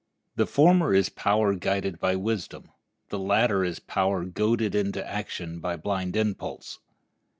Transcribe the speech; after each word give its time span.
The 0.35 0.47
former 0.47 0.95
is 0.95 1.09
power 1.09 1.53
guided 1.53 1.99
by 1.99 2.15
wisdom; 2.15 2.71
the 3.09 3.19
latter 3.19 3.63
is 3.63 3.77
power 3.79 4.25
goaded 4.25 4.73
to 4.95 5.07
action 5.07 5.59
by 5.59 5.75
blind 5.75 6.15
impulse. 6.15 6.79